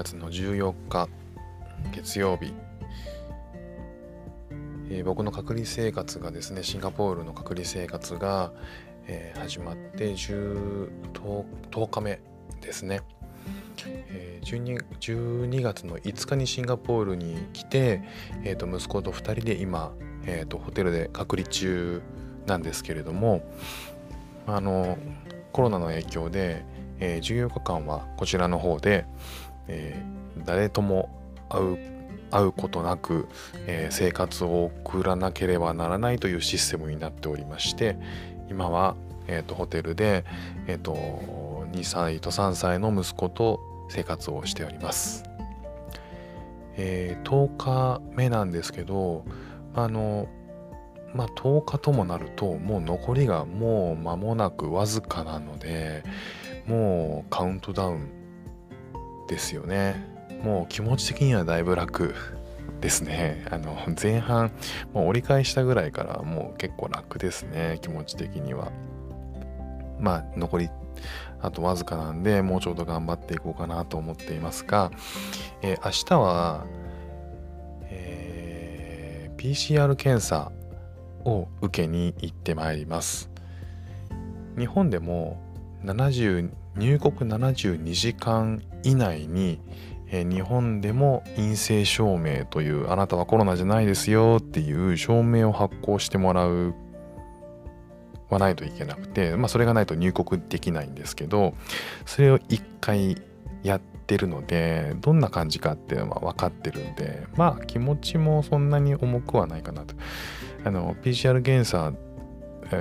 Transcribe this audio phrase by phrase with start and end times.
[0.00, 1.08] 月の14日
[1.92, 2.54] 月曜日、
[4.88, 8.50] えー、僕の隔離生活がですねシンガポールの隔離生活が、
[9.06, 10.88] えー、始まって10
[11.70, 12.20] 10, 日目
[12.62, 13.02] ですね、
[13.84, 18.02] えー、12, 12月の5日にシンガポールに来て、
[18.42, 19.92] えー、と息子と2人で今、
[20.24, 22.00] えー、とホテルで隔離中
[22.46, 23.42] なんですけれども
[24.46, 24.96] あの
[25.52, 26.64] コロナの影響で、
[27.00, 29.04] えー、14日間はこちらの方で、
[29.68, 31.08] えー、誰とも
[31.48, 31.78] 会う
[32.30, 33.28] 会うことなく、
[33.66, 37.96] えー、生活を送らなければならないというシステムになっておりまして
[38.48, 40.24] 今は、えーと、ホテルで、
[40.66, 40.94] えーと、
[41.72, 45.24] 2歳と3歳の息子と生活をしております。
[46.76, 49.24] えー、10日目なんですけど
[49.74, 50.28] あの
[51.14, 56.04] まあ10日ともなるともう残りがもう間もなくわずかなので
[56.66, 58.19] もうカウントダウン
[59.30, 60.04] ですよね。
[60.42, 62.14] もう気持ち的にはだいぶ楽
[62.80, 63.46] ですね。
[63.50, 64.50] あの前半
[64.92, 67.78] もう折り返したぐらいからもう結構楽ですね。
[67.80, 68.72] 気持ち的には。
[70.00, 70.70] まあ残り
[71.40, 74.90] あとわずかなんでもうちょっと頑張っていこうかなと思っていますが、
[75.62, 76.66] えー、明日は、
[77.84, 80.50] えー、PCR 検査
[81.24, 83.30] を受けに行ってまいります。
[84.58, 85.40] 日本でも
[86.76, 89.60] 入国72時間以内に、
[90.08, 96.74] えー、日本でも陰性証明というあなたはコロナじゃないですよっていう証明を発行してもらう
[98.28, 101.54] はないといけなくて、まあ、それがないと入国できないんですけど
[102.06, 103.20] それを1回
[103.62, 109.94] やってるのでどんな感じかっていうのは分かってるんでまあ気持ちもそんなに重くはないかなと。
[110.64, 111.92] あの PCR 検査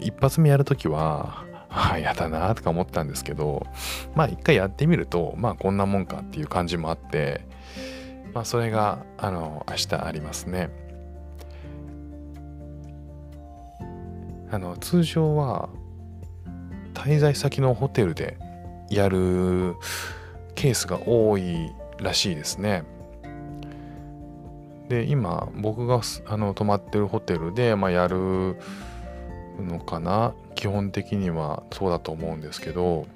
[0.00, 3.66] 一発目やるときはああ、やだなとか思ったんですけど、
[4.14, 7.46] まあ一回やってみると、まあこんなもんかっていう感じもあって、
[8.34, 10.70] まあそれが、あの、明日ありますね。
[14.50, 15.70] あの、通常は、
[16.92, 18.36] 滞在先のホテルで
[18.90, 19.74] やる
[20.54, 22.84] ケースが多いらしいですね。
[24.90, 28.58] で、今、僕があの泊まってるホテルで、まあ、やる
[29.58, 33.08] のかな基本的にはそうだと思うんですけど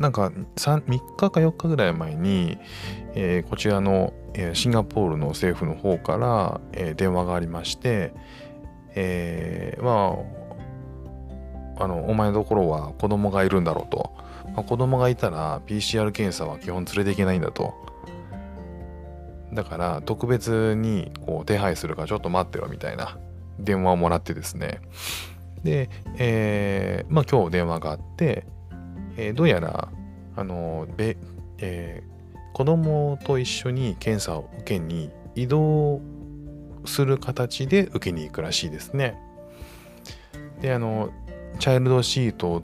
[0.00, 2.58] なんか 3, 3日か4日ぐらい前に、
[3.14, 8.12] えー、こちらの、えー、シンガポールの政府の方から、えー、電話がありまして、
[8.96, 10.16] え、ま
[11.78, 14.12] ああのお前のところは子供がいるんだろうと、
[14.56, 17.72] まあ、子供がいたら PCR 検査は基本連れていけないんだと。
[19.52, 23.16] だから特別にこう手配するからちょっと待ってろみたいな
[23.60, 24.80] 電話をもらってですね。
[25.62, 28.44] で、えー、まあ今日電話があって、
[29.16, 29.88] えー、どうやら
[30.36, 31.16] あのべ、
[31.58, 36.00] えー、子供と一緒に検査を受けに移動
[36.84, 39.16] する形で受けに行くらしいですね。
[40.60, 41.10] であの
[41.58, 42.62] チャイルドシート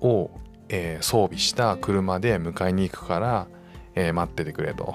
[0.00, 0.30] を、
[0.68, 3.46] えー、装備した車で迎えに行くから、
[3.94, 4.94] えー、待っててくれと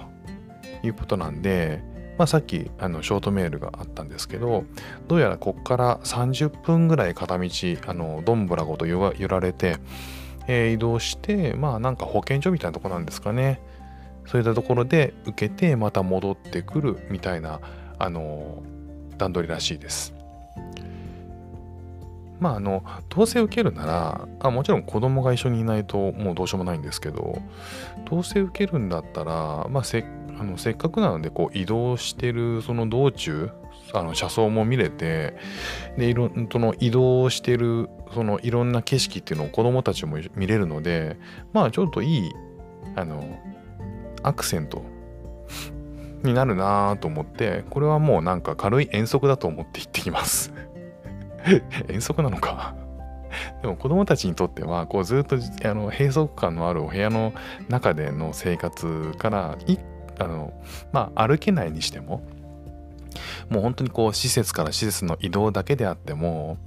[0.84, 1.84] いうことなんで、
[2.18, 4.64] まあ、さっきあのショートメールがあったんですけど
[5.08, 7.50] どうやらこっから30分ぐらい片道
[7.88, 9.78] あのどんぶらごと揺られて、
[10.48, 13.60] えー、移動してまあなんか保健所みたいなとこなんですかね
[14.28, 17.60] そういったところで受けてまた戻ってくるみたいな
[18.00, 18.64] あの
[19.18, 20.14] 段取りらしいです。
[22.40, 27.42] まああのどうせ受けるならあもちろん子供が一緒にいないともうどうしようもないんですけど
[28.10, 30.06] どうせ受けるんだったら、まあ、せっ
[30.38, 33.50] あのせっかくなのでこう移動してるその道中
[33.94, 35.36] あの車窓も見れて
[35.98, 41.18] でいろその移動してるそのいろんな景色っていうのを子供たちも見れるので
[41.54, 42.32] まあちょっといい
[42.96, 43.40] あの
[44.24, 44.84] アクセント
[46.24, 50.54] になるなと思ってこれはもうなんか軽い遠足だと思って行ってきます。
[51.88, 52.76] 遠足なのか。
[53.62, 57.34] でも子供たちにとってはこうずっとあの閉塞感のあるお部屋の
[57.68, 59.80] 中での生活から一
[60.20, 60.54] あの
[60.92, 62.24] まあ歩けないにしても
[63.50, 66.58] もう本当にこう施設から施設の移動だけであっても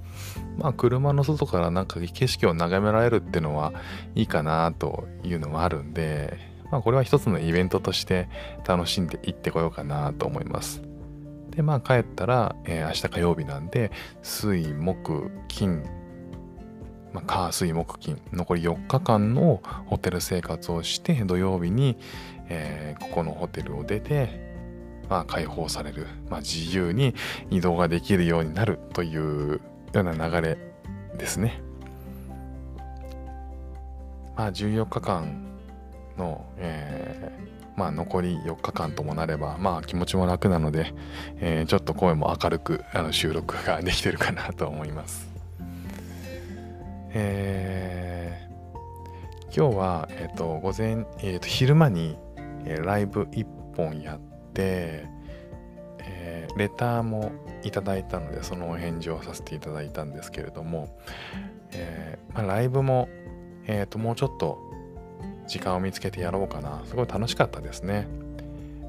[0.57, 3.73] まあ車の外からなんか景色を眺められるっていうのは
[4.15, 6.37] いいかなというのもあるんで
[6.71, 8.29] まあこれは一つのイベントとして
[8.67, 10.81] 楽しんでいってこようかなと思います。
[11.49, 13.91] でまあ帰ったら、えー、明日火曜日なんで
[14.21, 15.83] 水木金
[17.13, 21.97] まあ、火水木金残り4日間のホテル生活をして土曜日に、
[22.49, 24.53] えー、ここのホテルを出て、
[25.09, 27.15] まあ、解放される、まあ、自由に
[27.49, 29.61] 移動ができるようになるという
[29.93, 30.57] ような流れ
[31.17, 31.61] ですね。
[34.35, 35.47] まあ、14日間
[36.17, 40.93] の、えー、まあ、残り4日間ともなれば、まあ、気持ちも楽なので、
[41.37, 45.28] えー、ちょっと声も明るくあの収録ができてるかなと思います。
[47.13, 52.17] えー、今日は、えーと、午前、えーと、昼間に、
[52.65, 53.45] えー、ライブ1
[53.75, 54.19] 本やっ
[54.53, 55.05] て、
[55.99, 57.31] えー、レターも
[57.63, 60.97] いただいたのでそのお返事をさせていただいたんですけれども、
[61.71, 63.09] えーまあ、ライブも、
[63.65, 64.59] えーと、もうちょっと
[65.47, 68.07] 時間を見つけてやろうかなすごい楽しかったですね。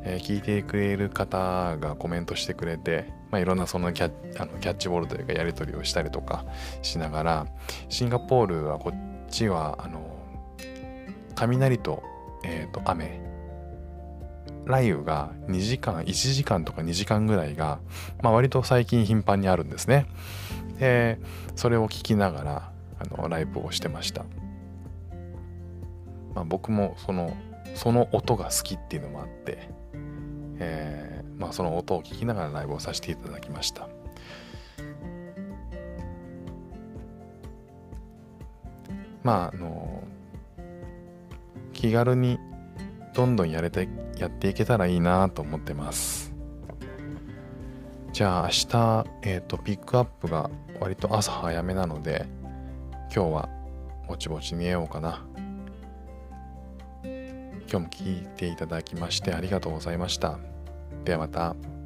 [0.03, 6.45] えー、聞いてくれる方がコメントしてくれて、まあ、いろんなそのキャあのキャッチボールというかやり取りをしたりとか
[6.83, 7.47] しながら
[7.89, 10.17] シンガポールはこっちはあの
[11.35, 12.03] 雷と,、
[12.45, 13.21] えー、と雨。
[14.67, 17.81] 雷雨が2時間1時間とか2時間ぐらいが、
[18.23, 20.07] まあ、割と最近頻繁にあるんですね。
[20.79, 21.19] で
[21.57, 24.25] それを聞きながらあのライブをしてました、
[26.35, 27.37] まあ、僕もその
[27.75, 29.81] その音が好きっていうのもあって
[30.61, 33.89] えー、まあ、その音を聞きながらライブをさせていただきました。
[39.23, 40.03] まああの
[41.75, 42.39] 気軽に
[43.15, 46.33] どんどんやれてやっていけたらいいなと思ってます。
[48.13, 52.27] じゃあ明日、えっ、ー、とピックアップが割と朝早めなので
[53.15, 53.49] 今日は
[54.09, 55.27] ぼちぼち寝ようかな。
[57.71, 60.39] 今日も聞いていただきましてありがとうございました。
[61.05, 61.80] ではまた。